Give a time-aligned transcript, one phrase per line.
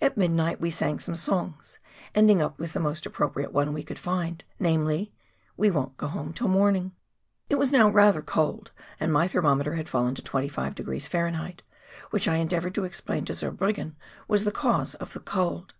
[0.00, 1.80] At midnight we sang some songs,
[2.14, 5.12] ending up with the most appropriate one we could find, namely,"
[5.56, 6.92] We won't go home till morning!"
[7.50, 11.52] It was now rather cold and my thermometer had fallen to 25° Fahr.,
[12.10, 13.96] which I endeavoured to explain to Zurbriggen
[14.28, 15.74] was the cause of the cold.